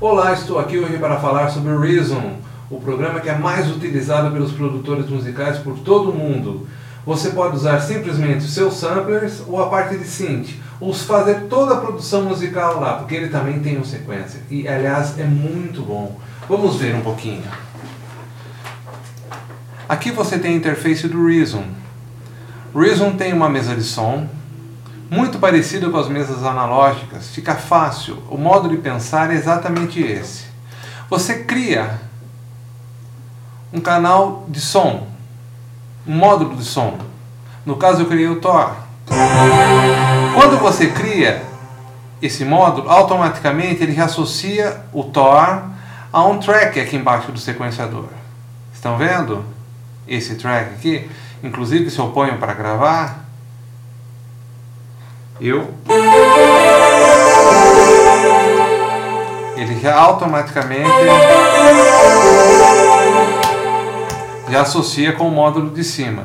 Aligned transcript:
Olá, 0.00 0.32
estou 0.32 0.58
aqui 0.58 0.78
hoje 0.78 0.96
para 0.96 1.20
falar 1.20 1.50
sobre 1.50 1.76
Reason, 1.76 2.38
o 2.70 2.80
programa 2.80 3.20
que 3.20 3.28
é 3.28 3.36
mais 3.36 3.70
utilizado 3.70 4.30
pelos 4.30 4.50
produtores 4.50 5.06
musicais 5.10 5.58
por 5.58 5.78
todo 5.80 6.10
o 6.10 6.14
mundo. 6.14 6.66
Você 7.04 7.28
pode 7.28 7.56
usar 7.56 7.78
simplesmente 7.80 8.38
os 8.38 8.54
seus 8.54 8.78
samplers 8.78 9.42
ou 9.46 9.62
a 9.62 9.68
parte 9.68 9.98
de 9.98 10.04
synth, 10.04 10.52
ou 10.80 10.94
fazer 10.94 11.48
toda 11.50 11.74
a 11.74 11.80
produção 11.82 12.22
musical 12.22 12.80
lá, 12.80 12.94
porque 12.94 13.14
ele 13.14 13.28
também 13.28 13.60
tem 13.60 13.76
uma 13.76 13.84
sequência. 13.84 14.40
E 14.50 14.66
aliás 14.66 15.18
é 15.18 15.24
muito 15.24 15.82
bom. 15.82 16.18
Vamos 16.48 16.76
ver 16.76 16.94
um 16.94 17.02
pouquinho. 17.02 17.44
Aqui 19.86 20.10
você 20.10 20.38
tem 20.38 20.54
a 20.54 20.56
interface 20.56 21.06
do 21.08 21.26
Reason. 21.26 21.64
Reason 22.74 23.16
tem 23.16 23.34
uma 23.34 23.50
mesa 23.50 23.76
de 23.76 23.84
som, 23.84 24.26
muito 25.10 25.40
parecido 25.40 25.90
com 25.90 25.98
as 25.98 26.08
mesas 26.08 26.44
analógicas, 26.44 27.30
fica 27.30 27.56
fácil. 27.56 28.22
O 28.30 28.38
modo 28.38 28.68
de 28.68 28.76
pensar 28.76 29.32
é 29.32 29.34
exatamente 29.34 30.00
esse. 30.00 30.44
Você 31.08 31.42
cria 31.42 32.00
um 33.72 33.80
canal 33.80 34.44
de 34.48 34.60
som, 34.60 35.08
um 36.06 36.14
módulo 36.14 36.56
de 36.56 36.64
som. 36.64 36.96
No 37.66 37.76
caso, 37.76 38.02
eu 38.02 38.06
criei 38.06 38.28
o 38.28 38.40
TOR. 38.40 38.76
Quando 40.34 40.58
você 40.58 40.86
cria 40.86 41.42
esse 42.22 42.44
módulo, 42.44 42.88
automaticamente 42.88 43.82
ele 43.82 44.00
associa 44.00 44.80
o 44.92 45.02
TOR 45.02 45.64
a 46.12 46.24
um 46.24 46.38
track 46.38 46.78
aqui 46.80 46.96
embaixo 46.96 47.32
do 47.32 47.38
sequenciador. 47.38 48.06
Estão 48.72 48.96
vendo? 48.96 49.44
Esse 50.06 50.36
track 50.36 50.74
aqui. 50.74 51.10
Inclusive, 51.42 51.90
se 51.90 51.98
eu 51.98 52.10
ponho 52.10 52.38
para 52.38 52.54
gravar, 52.54 53.29
eu 55.40 55.74
ele 59.56 59.80
já 59.80 59.94
automaticamente 59.96 60.88
já 64.50 64.62
associa 64.62 65.12
com 65.12 65.28
o 65.28 65.30
módulo 65.30 65.70
de 65.70 65.84
cima. 65.84 66.24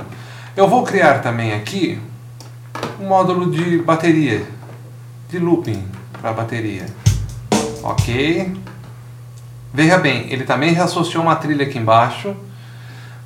Eu 0.57 0.67
vou 0.67 0.83
criar 0.83 1.19
também 1.19 1.53
aqui 1.53 2.01
um 2.99 3.07
módulo 3.07 3.51
de 3.51 3.77
bateria, 3.79 4.43
de 5.29 5.37
looping 5.37 5.85
para 6.19 6.33
bateria. 6.33 6.85
Ok. 7.83 8.57
Veja 9.71 9.97
bem, 9.97 10.31
ele 10.31 10.43
também 10.43 10.73
já 10.73 10.85
associou 10.85 11.23
uma 11.23 11.35
trilha 11.35 11.65
aqui 11.65 11.77
embaixo 11.77 12.35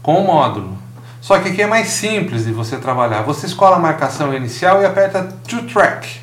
com 0.01 0.15
o 0.15 0.25
módulo. 0.25 0.77
Só 1.21 1.39
que 1.39 1.49
aqui 1.49 1.61
é 1.61 1.67
mais 1.67 1.89
simples 1.89 2.45
de 2.45 2.51
você 2.51 2.77
trabalhar. 2.77 3.21
Você 3.23 3.45
escolhe 3.45 3.75
a 3.75 3.79
marcação 3.79 4.33
inicial 4.33 4.81
e 4.81 4.85
aperta 4.85 5.23
To 5.47 5.63
Track. 5.63 6.21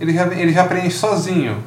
Ele 0.00 0.12
já, 0.12 0.26
ele 0.26 0.52
já 0.52 0.64
preenche 0.64 0.96
sozinho. 0.96 1.62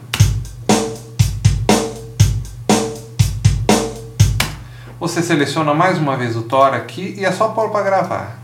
Você 4.99 5.21
seleciona 5.21 5.73
mais 5.73 5.97
uma 5.97 6.17
vez 6.17 6.35
o 6.35 6.43
Thor 6.43 6.73
aqui 6.73 7.15
e 7.17 7.25
é 7.25 7.31
só 7.31 7.49
pôr 7.49 7.69
para 7.69 7.83
gravar. 7.83 8.39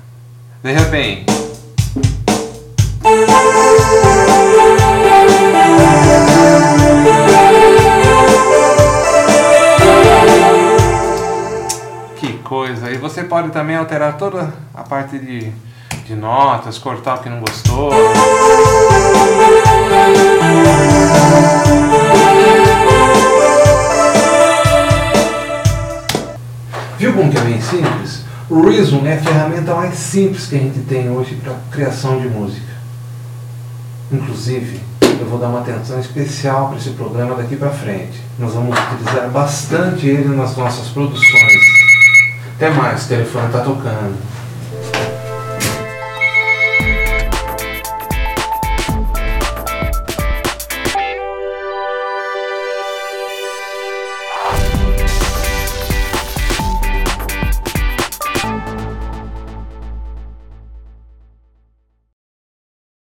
Veja 0.63 0.85
bem. 0.85 1.25
E 12.95 12.97
você 12.97 13.25
pode 13.25 13.49
também 13.49 13.75
alterar 13.75 14.15
toda 14.15 14.53
a 14.73 14.81
parte 14.81 15.19
de, 15.19 15.51
de 16.05 16.15
notas, 16.15 16.77
cortar 16.77 17.15
o 17.15 17.17
que 17.21 17.27
não 17.27 17.41
gostou. 17.41 17.91
Viu 26.97 27.11
como 27.11 27.29
que 27.29 27.37
é 27.37 27.41
bem 27.41 27.59
simples? 27.59 28.23
O 28.49 28.61
Reason 28.61 29.05
é 29.05 29.15
a 29.15 29.21
ferramenta 29.21 29.75
mais 29.75 29.95
simples 29.95 30.47
que 30.47 30.55
a 30.55 30.59
gente 30.59 30.79
tem 30.83 31.09
hoje 31.09 31.35
para 31.35 31.53
criação 31.69 32.17
de 32.21 32.29
música. 32.29 32.71
Inclusive, 34.09 34.79
eu 35.01 35.25
vou 35.25 35.37
dar 35.37 35.49
uma 35.49 35.59
atenção 35.59 35.99
especial 35.99 36.69
para 36.69 36.77
esse 36.77 36.91
programa 36.91 37.35
daqui 37.35 37.57
para 37.57 37.71
frente. 37.71 38.21
Nós 38.39 38.53
vamos 38.53 38.73
utilizar 38.79 39.29
bastante 39.31 40.07
ele 40.07 40.33
nas 40.33 40.55
nossas 40.55 40.87
produções. 40.87 41.84
Até 42.55 42.69
mais, 42.69 43.05
o 43.05 43.07
telefone 43.09 43.47
está 43.47 43.59
tocando. 43.59 44.34